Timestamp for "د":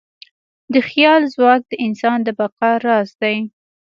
0.73-0.75, 1.69-1.73, 2.23-2.27